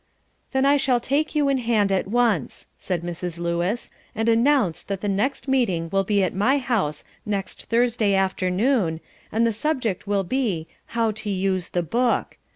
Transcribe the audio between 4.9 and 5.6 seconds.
the next